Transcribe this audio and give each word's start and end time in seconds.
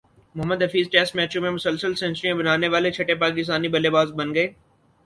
Mohammad Hafeez 0.35 0.87
test 0.91 1.15
میچوں 1.15 1.41
میں 1.41 1.51
مسلسل 1.57 1.93
سنچریاںبنانیوالے 2.01 2.91
چھٹے 2.95 3.15
پاکستانی 3.23 3.67
بلے 3.75 3.89
باز 3.97 4.11
بن 4.19 4.33
گئے 4.35 4.47